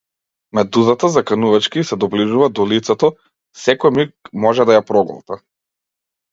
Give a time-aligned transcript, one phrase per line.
[0.59, 3.11] Медузата заканувачки ѝ се доближува до лицето,
[3.67, 5.43] секој миг може да ја проголта.